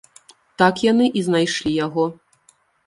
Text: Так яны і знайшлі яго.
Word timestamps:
Так 0.61 0.81
яны 0.91 1.05
і 1.21 1.25
знайшлі 1.29 1.79
яго. 1.85 2.09